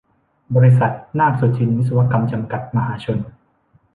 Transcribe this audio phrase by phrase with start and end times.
[0.55, 3.17] บริษัท นาคสุทินวิศวกรรม จำกัด มหาชน